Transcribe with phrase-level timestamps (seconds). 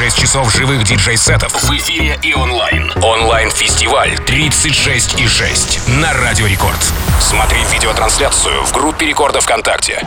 [0.00, 2.90] 36 часов живых диджей-сетов в эфире и онлайн.
[3.02, 6.80] Онлайн-фестиваль 36 и 6 на Радио Рекорд.
[7.20, 10.02] Смотри видеотрансляцию в группе Рекорда ВКонтакте.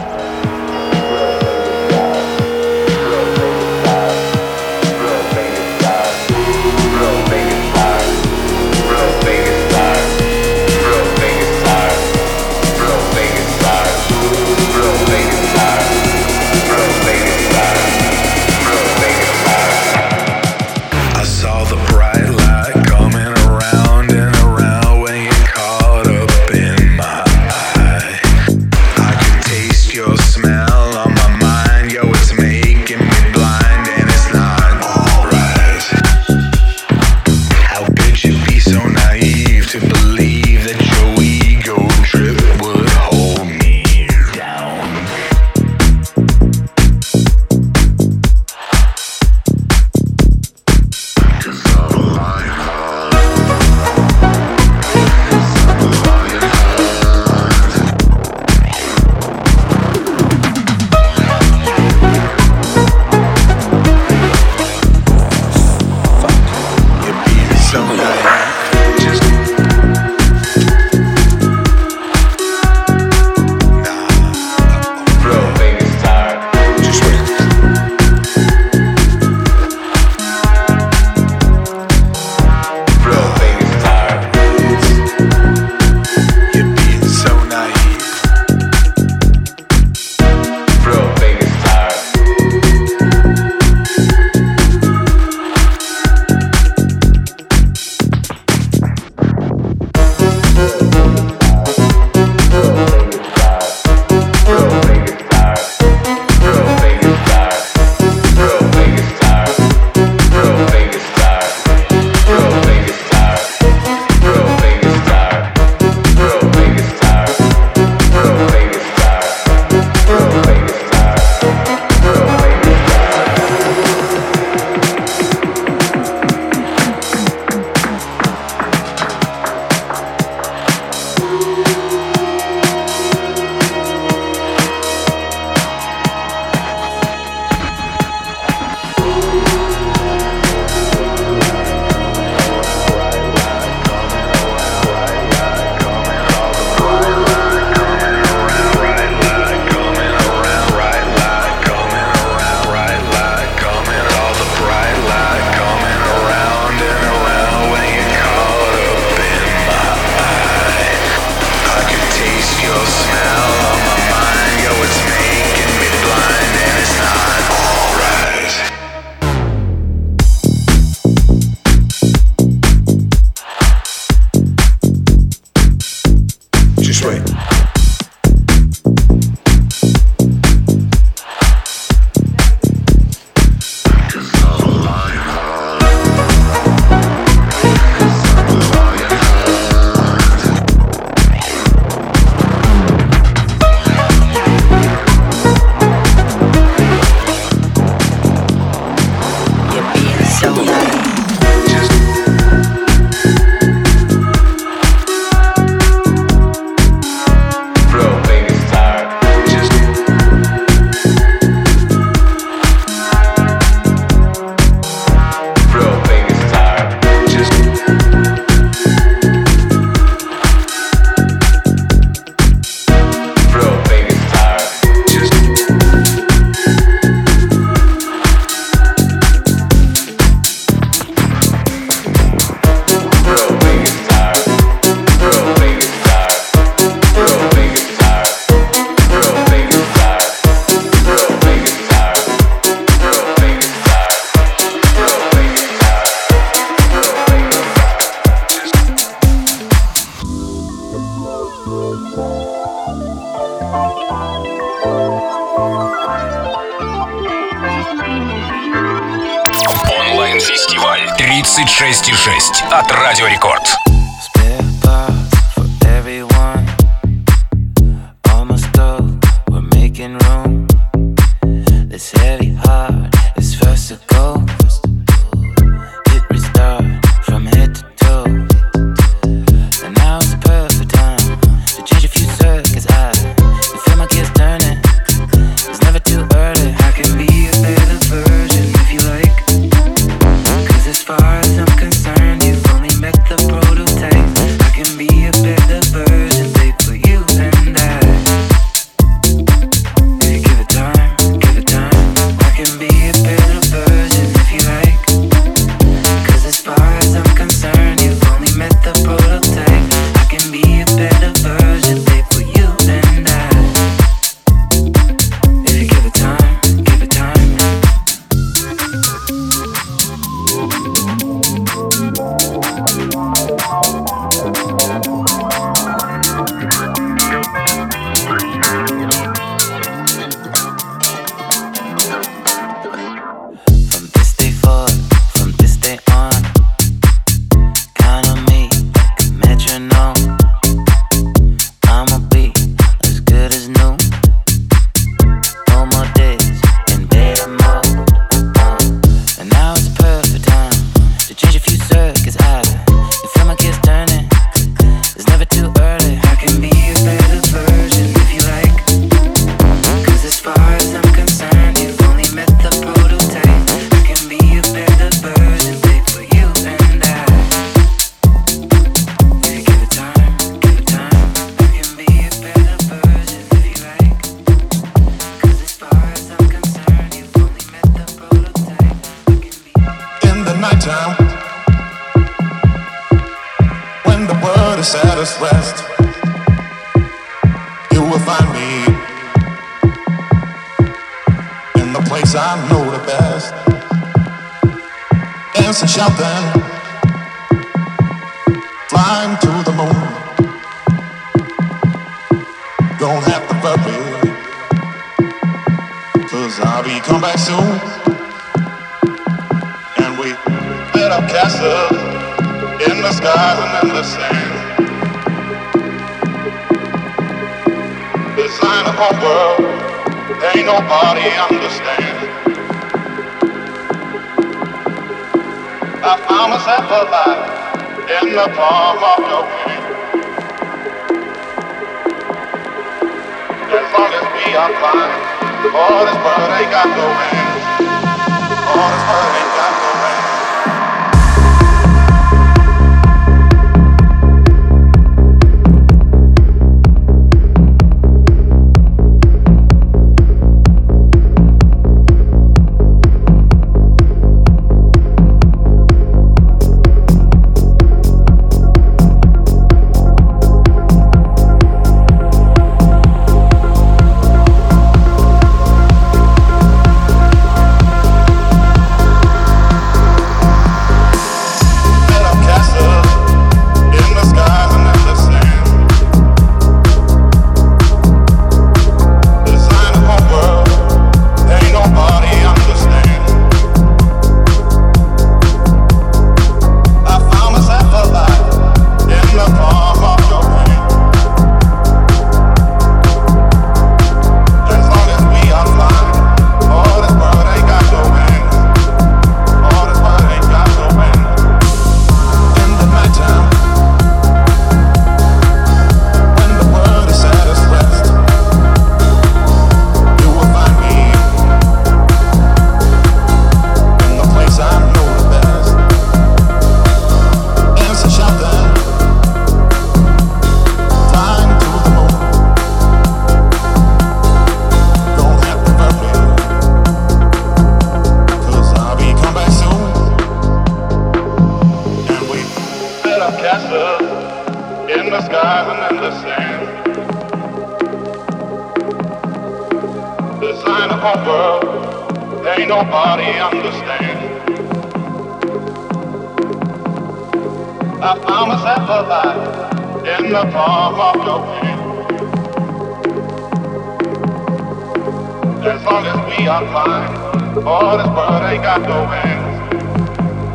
[555.65, 559.47] As long as we are flying, all this world ain't got no ends.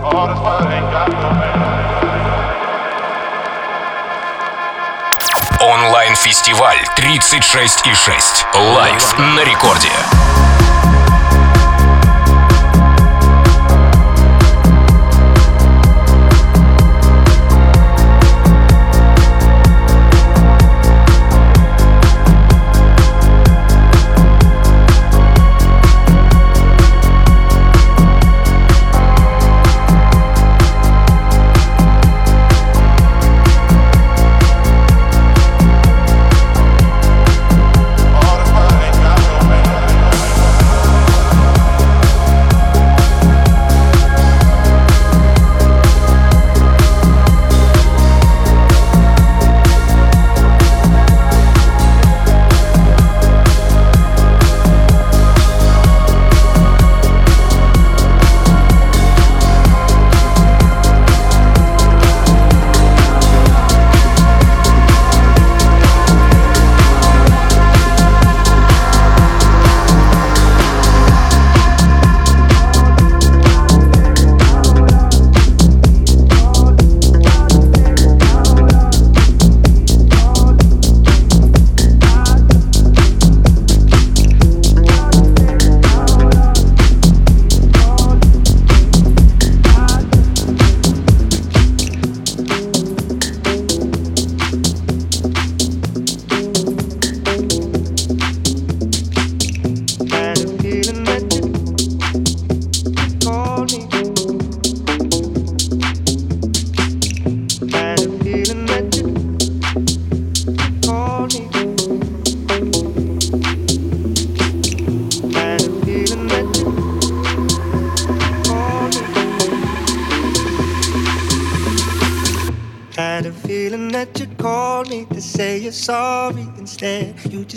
[0.05, 1.79] All this world ain't got no ends.
[5.63, 8.45] Онлайн-фестиваль 36,6.
[8.55, 9.89] Лайф на рекорде.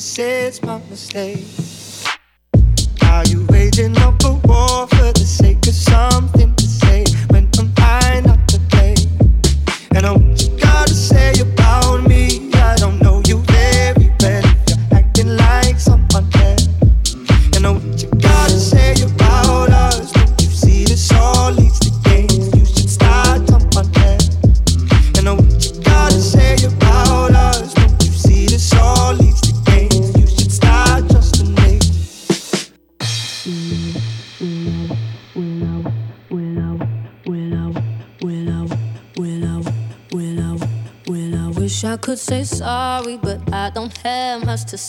[0.02, 1.71] Just my mistake.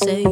[0.04, 0.31] Say.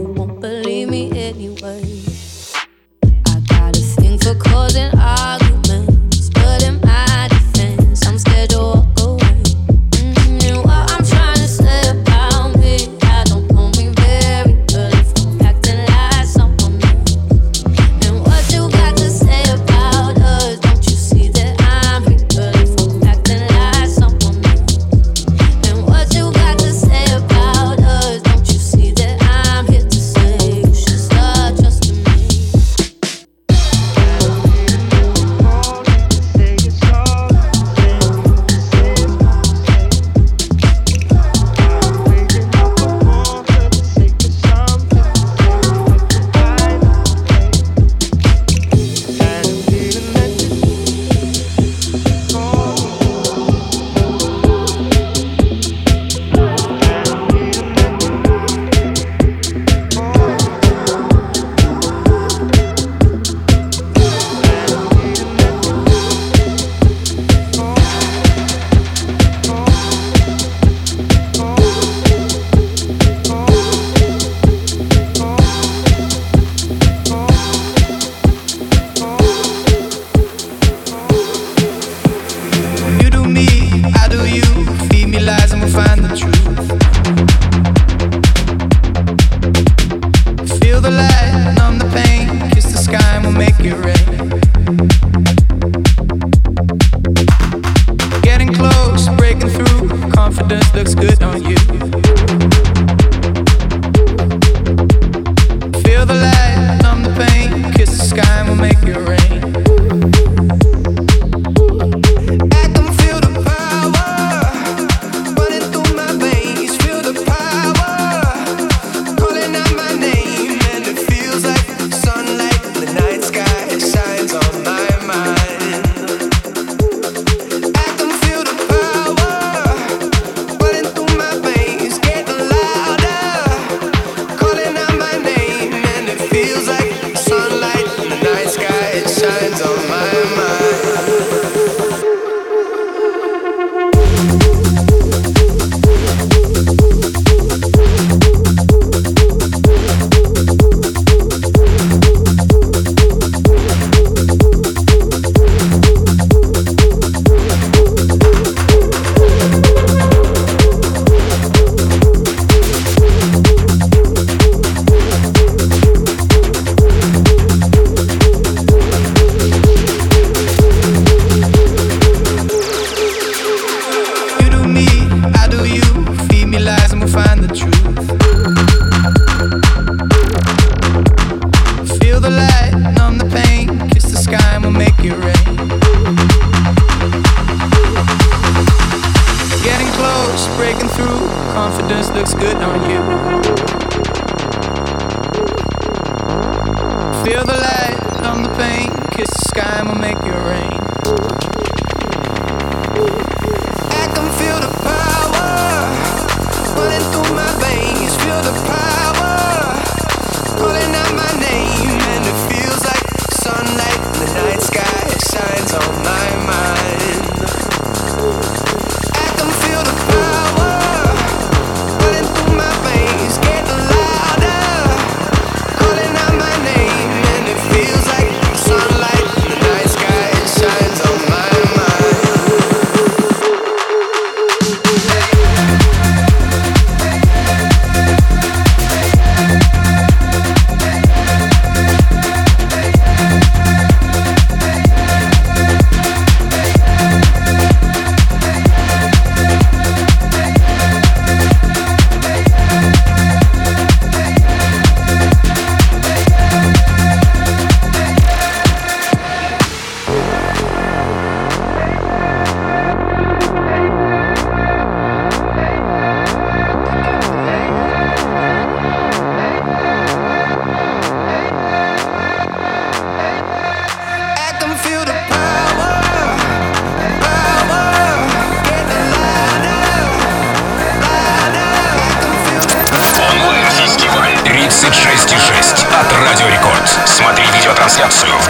[288.11, 288.50] Massive.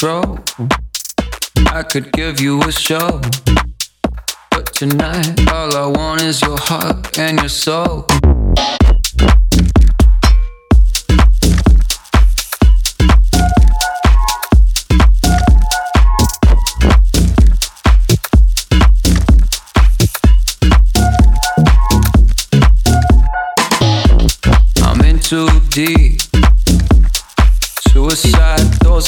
[0.00, 0.38] Control.
[1.66, 3.20] I could give you a show.
[4.50, 8.06] But tonight, all I want is your heart and your soul.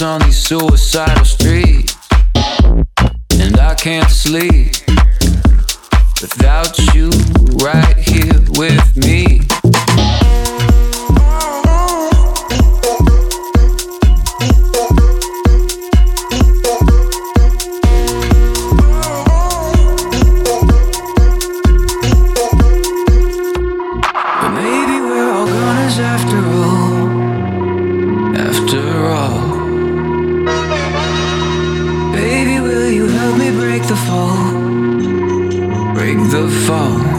[0.03, 1.97] On these suicidal streets.
[3.39, 4.73] And I can't sleep
[6.21, 7.11] without you
[7.65, 9.22] right here with me.
[36.33, 37.12] See.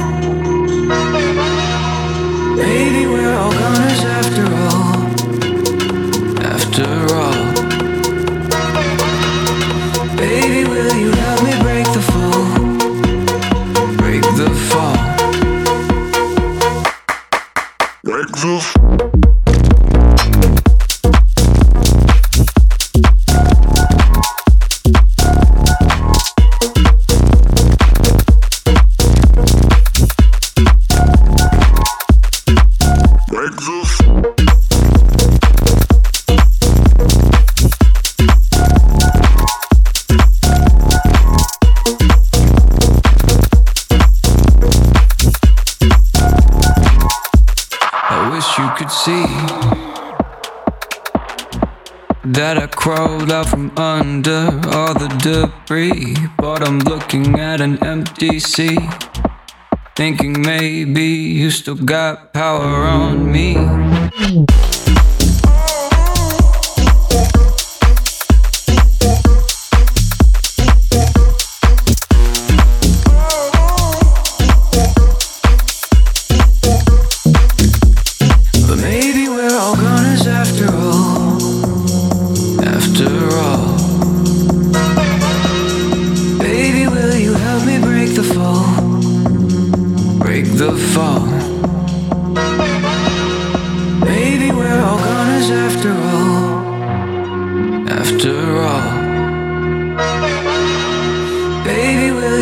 [61.89, 62.32] You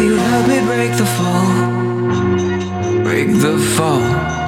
[0.03, 3.03] you help me break the fall?
[3.03, 4.40] Break the fall.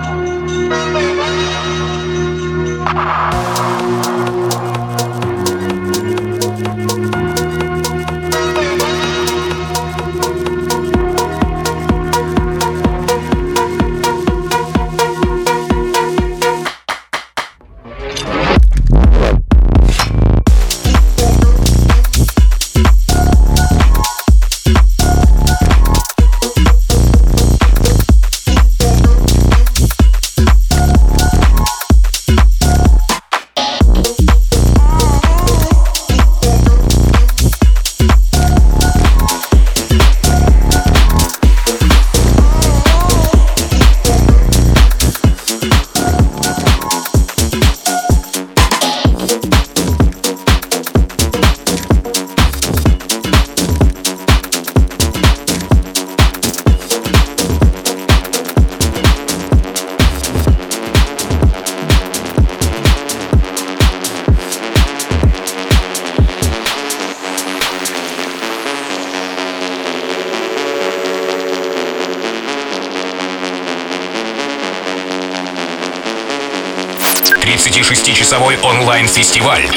[79.34, 79.73] фестиваль.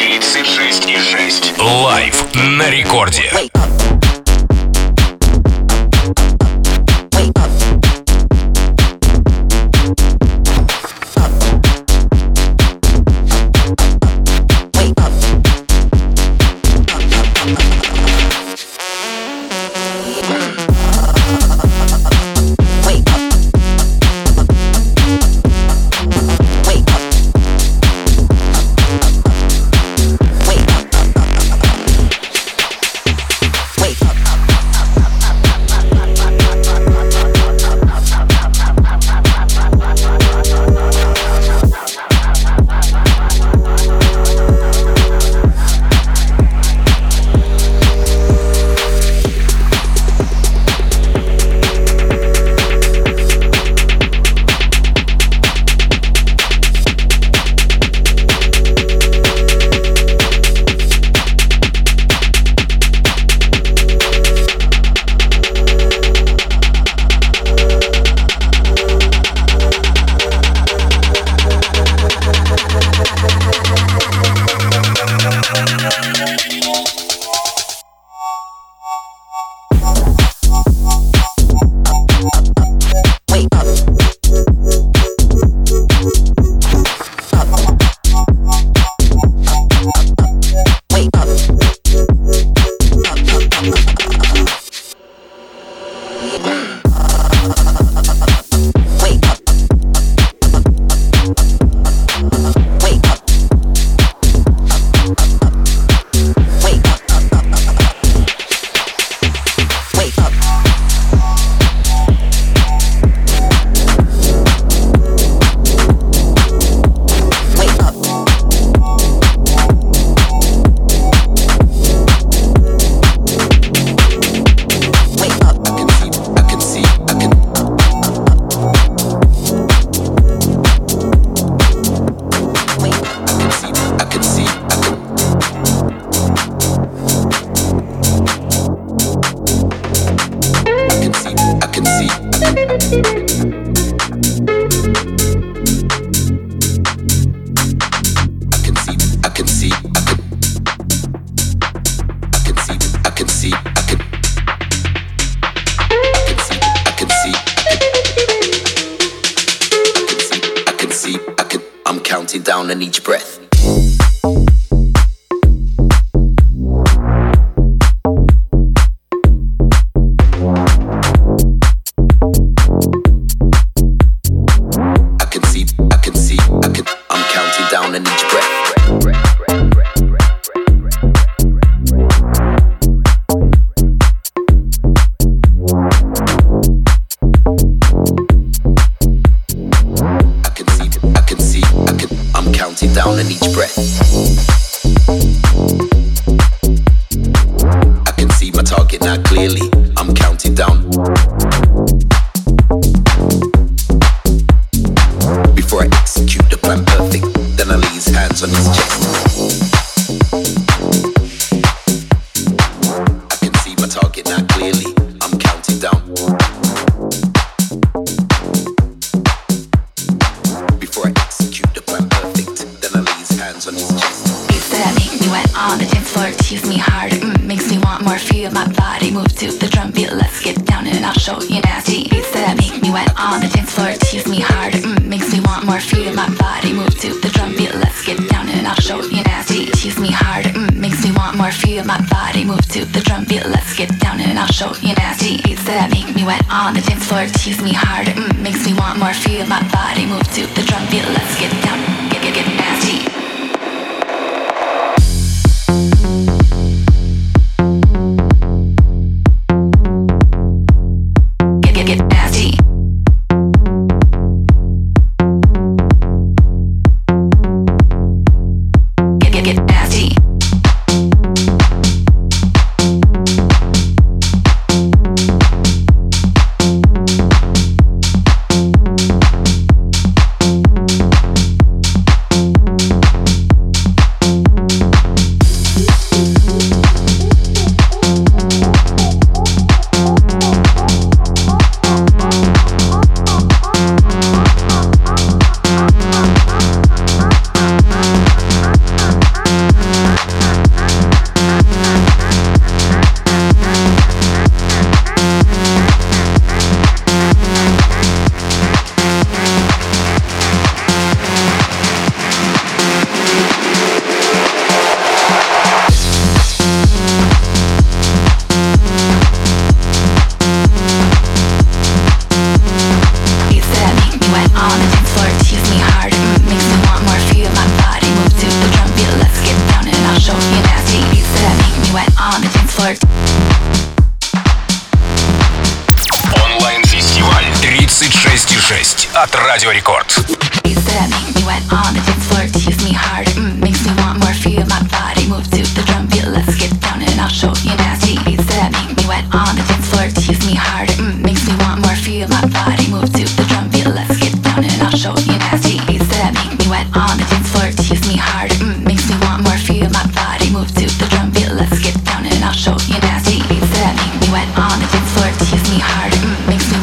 [366.49, 366.76] Said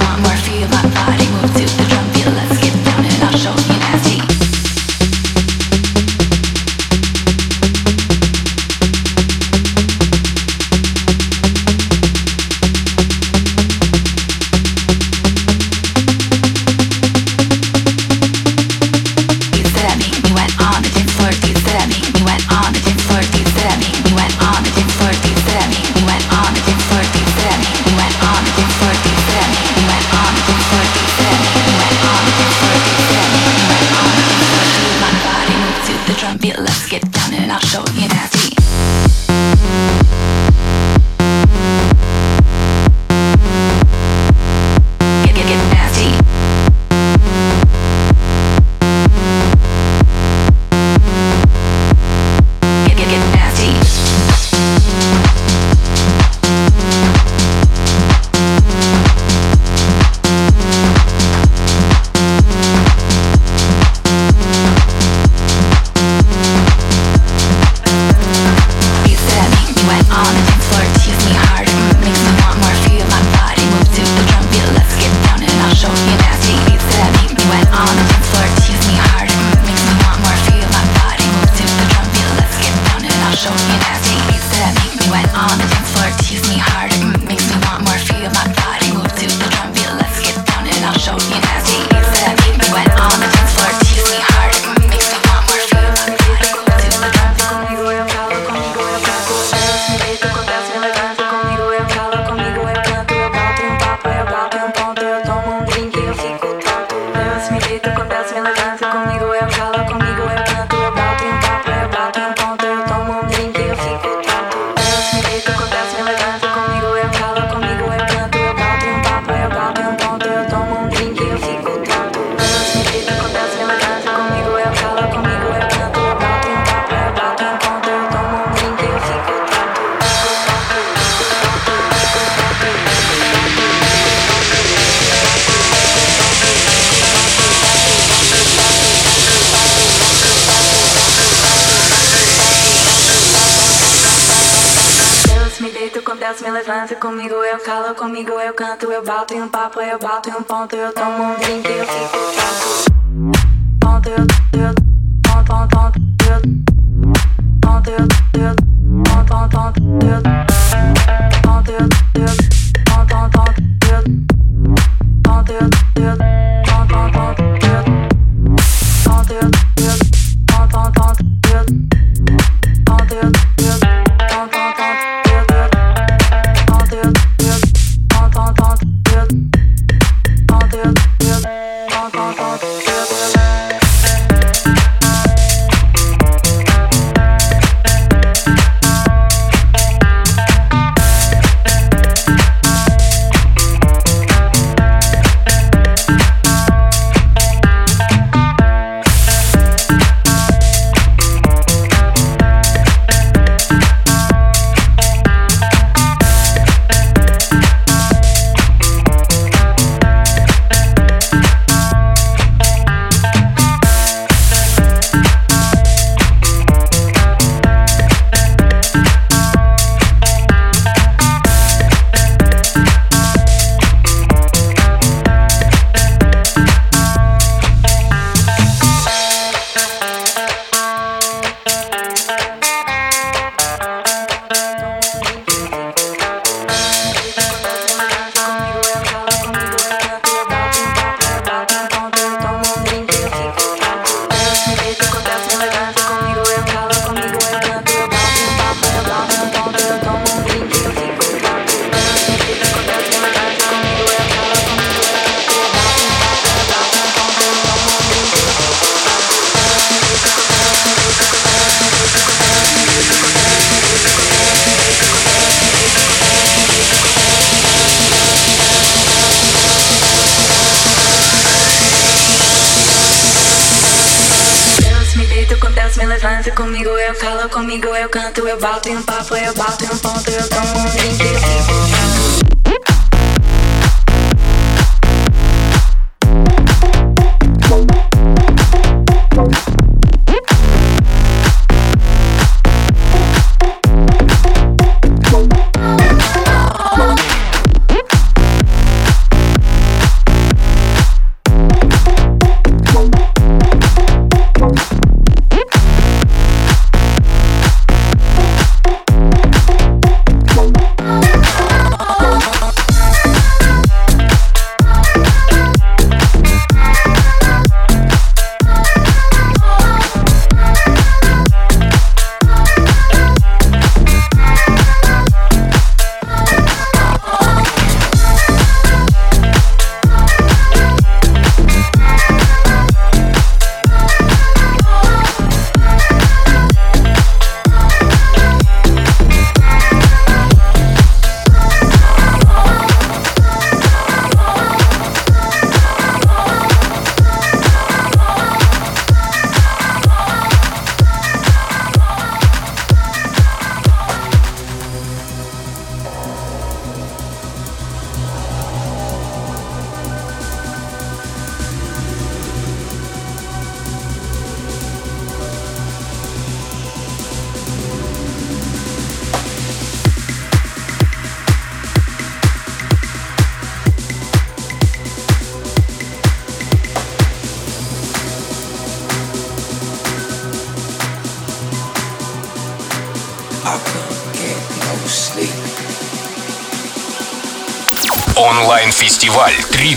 [149.93, 152.22] eu bato em um ponto, eu tomo um drink, eu fico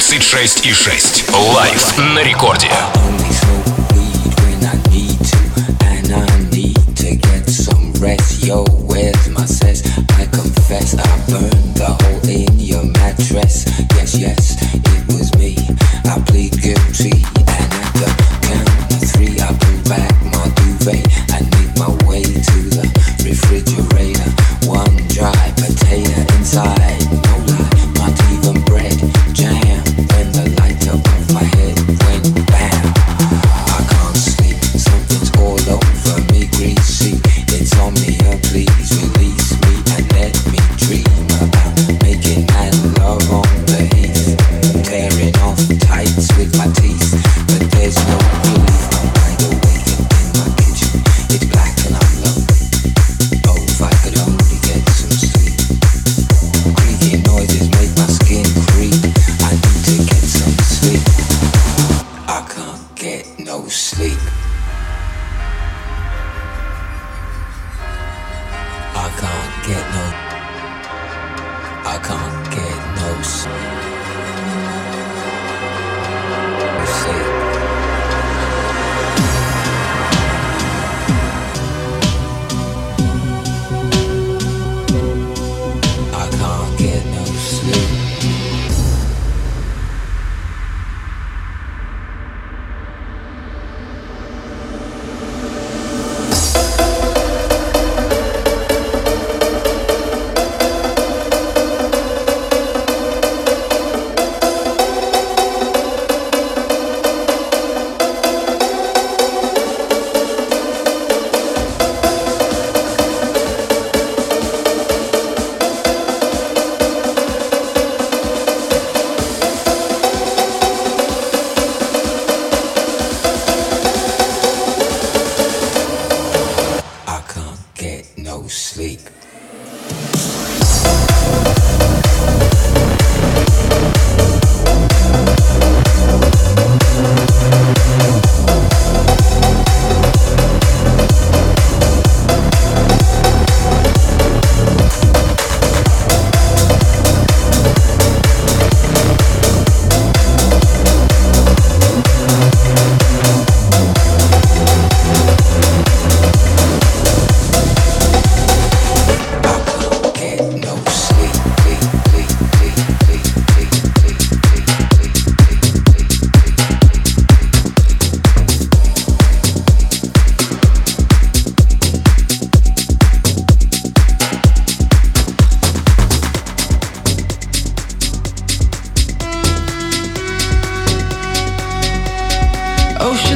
[0.06, 1.54] 36,6.
[1.54, 2.70] Лайф на рекорде.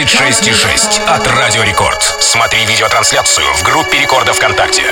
[0.00, 2.16] 26,6 от Радио Рекорд.
[2.20, 4.84] Смотри видеотрансляцию в группе Рекорда ВКонтакте.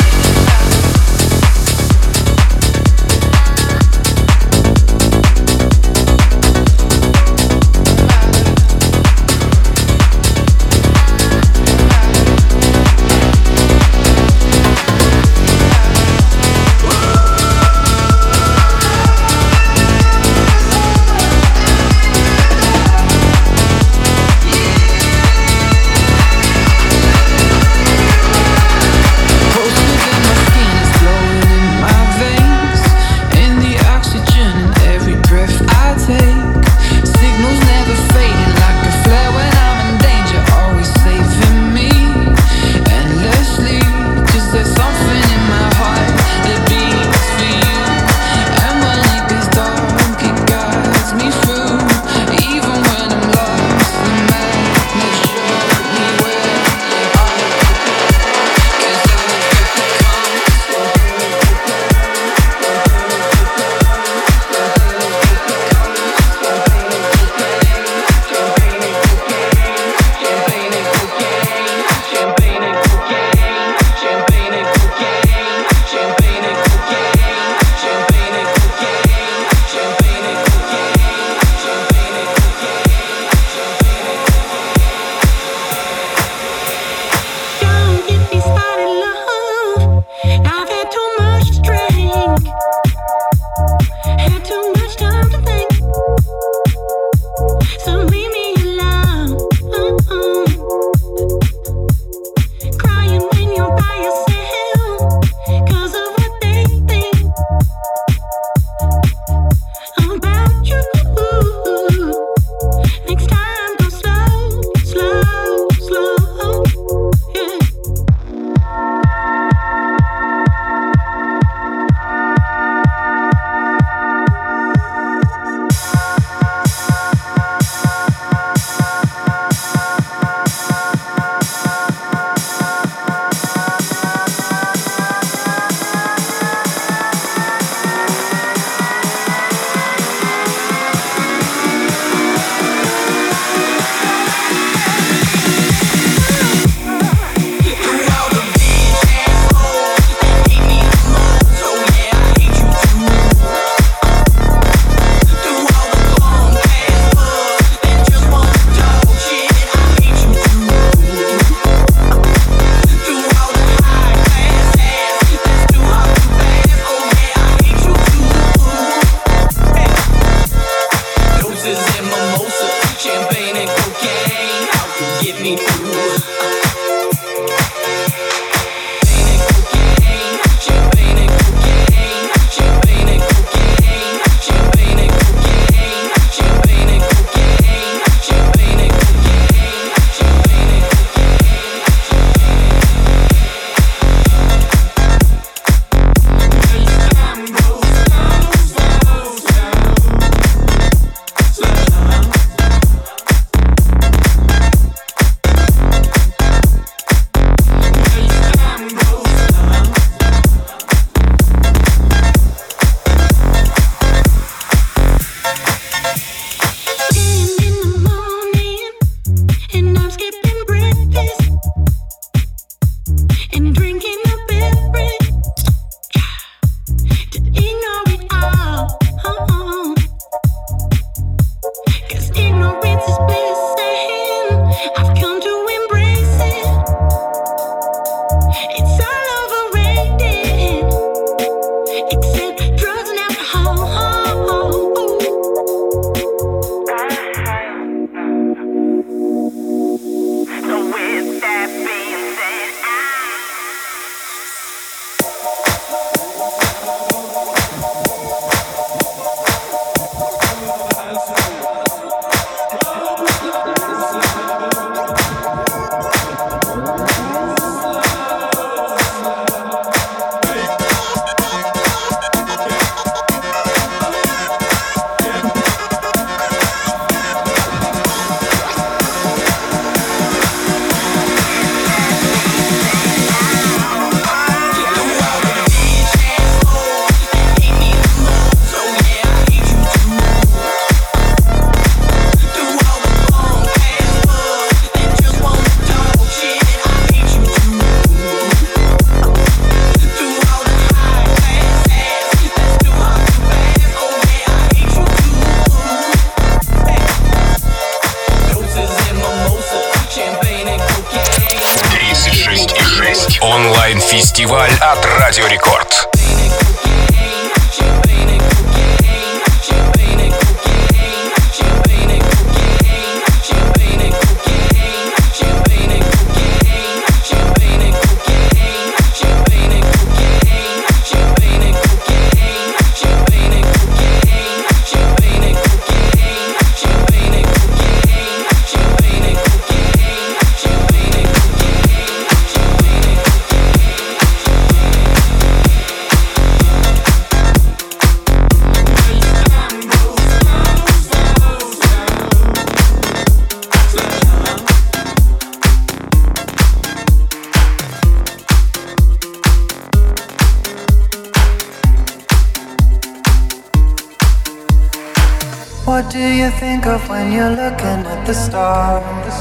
[365.98, 369.36] What do you think of when you're looking at the stars?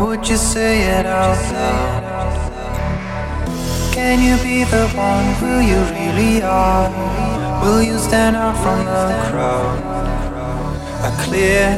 [0.00, 2.04] Would you say it out loud?
[3.92, 6.90] Can you be the one who you really are?
[7.60, 9.82] Will you stand out from the crowd?
[11.02, 11.74] I clear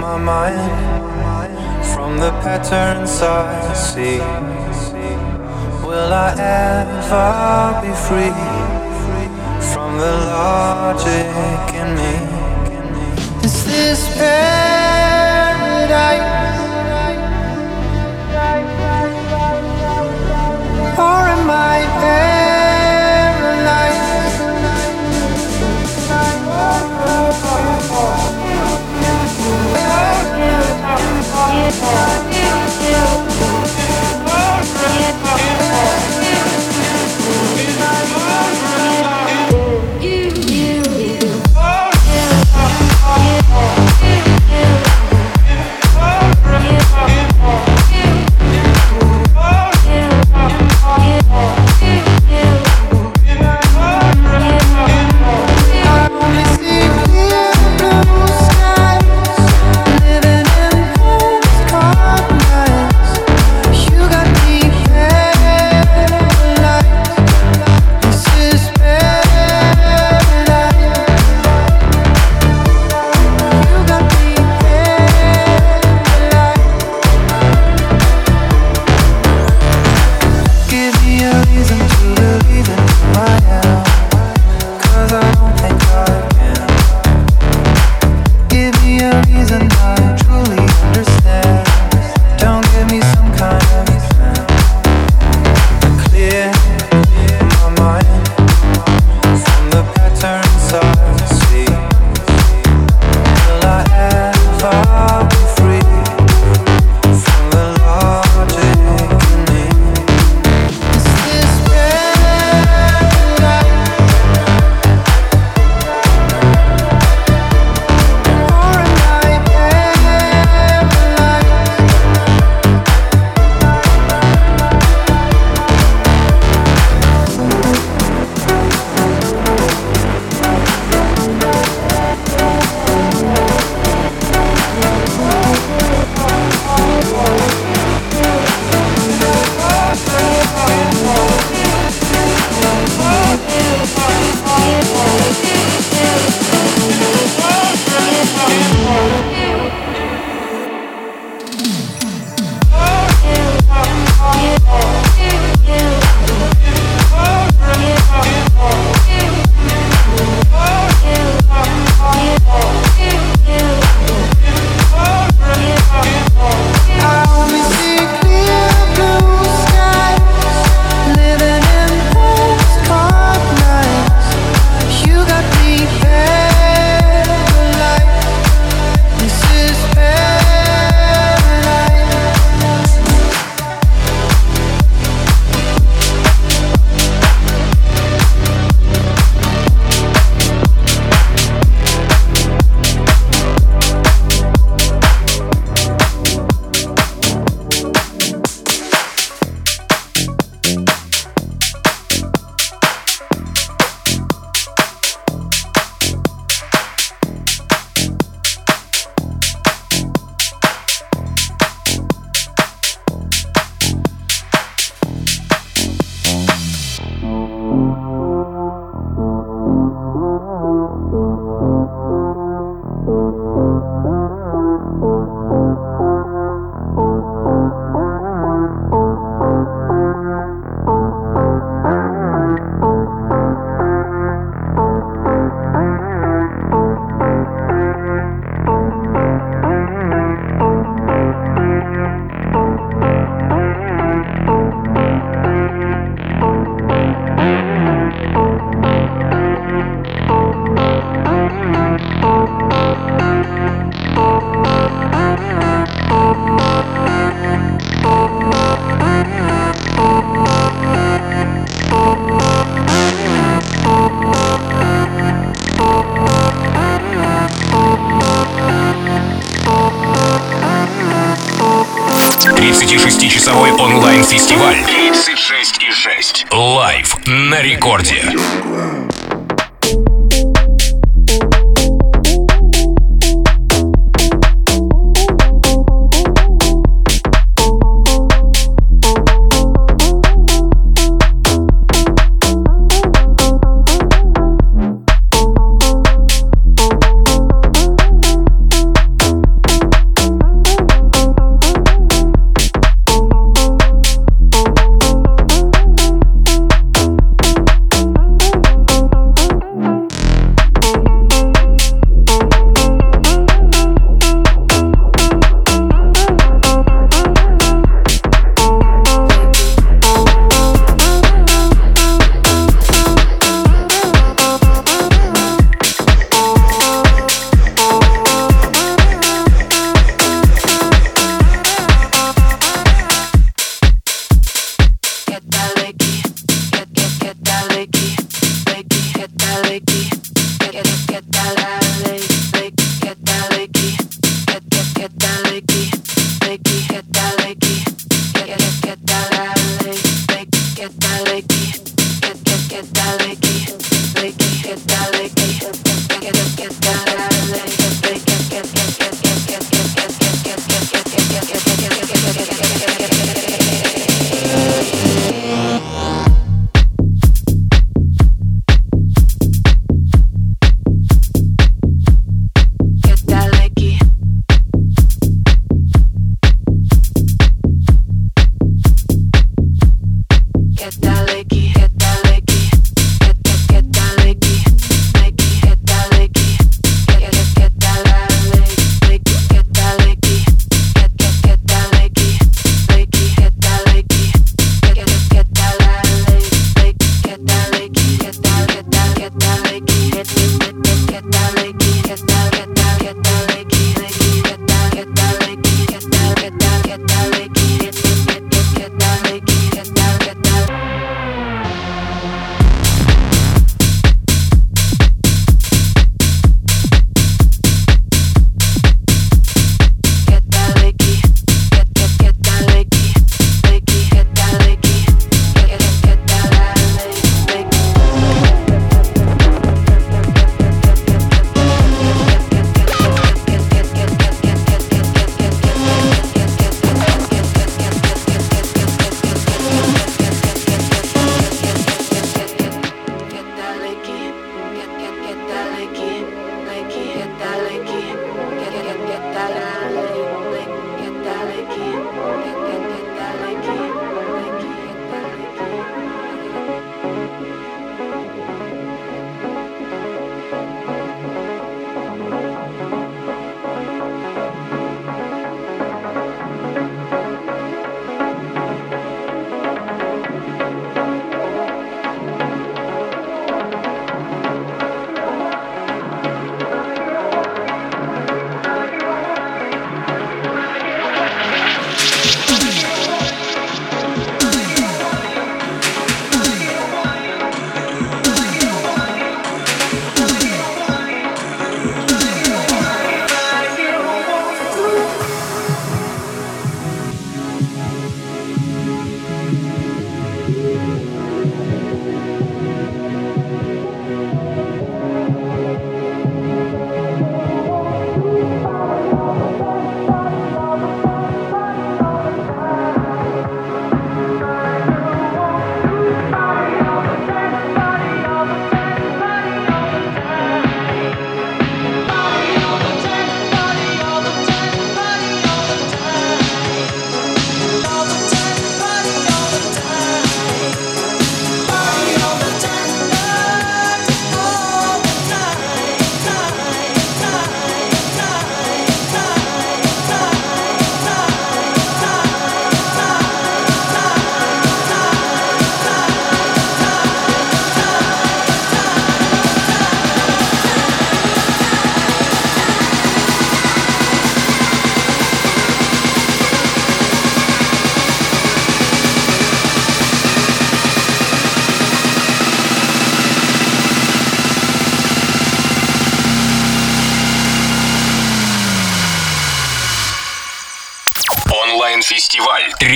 [0.00, 4.18] my mind from the patterns I see.
[5.84, 8.36] Will I ever be free
[9.72, 12.33] from the logic in me?
[13.74, 15.34] this paradise?
[20.96, 22.54] Or am I paralyzed?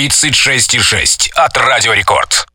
[0.08, 2.47] 36,6 от Радио Рекорд.